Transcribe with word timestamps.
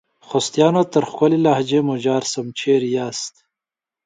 خوستیانو! 0.27 0.81
تر 0.93 1.03
ښکلي 1.11 1.37
لهجې 1.45 1.79
مو 1.87 1.95
جار 2.05 2.23
سم، 2.31 2.45
چیري 2.59 2.89
یاست؟ 2.97 3.33